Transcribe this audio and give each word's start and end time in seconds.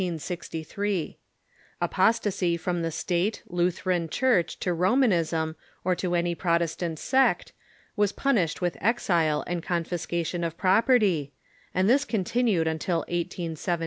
Apostasy 0.01 0.65
276 0.65 2.39
THE 2.39 2.45
EEFORMATION 2.47 2.57
from 2.59 2.81
the 2.81 2.89
State 2.89 3.43
(Lutheran) 3.45 4.09
Church 4.09 4.59
to 4.61 4.73
Romanism 4.73 5.55
or 5.83 5.93
to 5.93 6.15
any 6.15 6.33
Protestant 6.33 6.97
sect 6.97 7.53
was 7.95 8.11
punished 8.11 8.61
with 8.63 8.77
exile 8.81 9.43
and 9.45 9.61
confiscation 9.61 10.43
of 10.43 10.57
property, 10.57 11.33
and 11.71 11.87
this 11.87 12.03
continued 12.03 12.81
till 12.81 13.05
IS17. 13.07 13.79